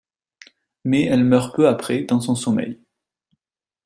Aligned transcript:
Mais 0.83 1.03
elle 1.03 1.23
meurt 1.25 1.55
peu 1.55 1.67
après 1.67 2.05
dans 2.05 2.19
son 2.19 2.33
sommeil. 2.33 2.81